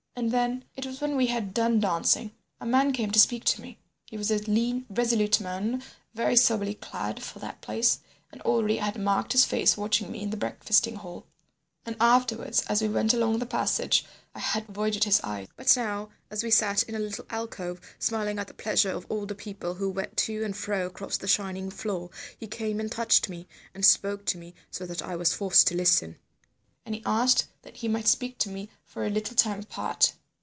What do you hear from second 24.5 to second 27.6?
so that I was forced to listen. And he asked